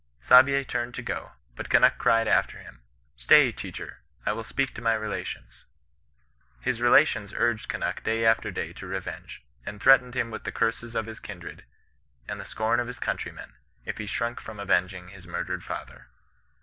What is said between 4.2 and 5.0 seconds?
I wiU speak to my